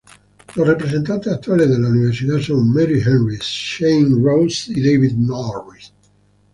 Los 0.55 0.67
representantes 0.67 1.31
actuales 1.31 1.69
de 1.69 1.77
la 1.77 1.89
Universidad 1.89 2.39
son 2.39 2.73
Mary 2.73 2.99
Henry, 3.05 3.37
Shane 3.39 4.15
Ross 4.19 4.67
y 4.69 4.81
David 4.81 5.13
Norris. 5.15 5.93